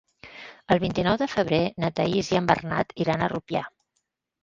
[0.75, 3.67] El vint-i-nou de febrer na Thaís i en Bernat iran a Rupià.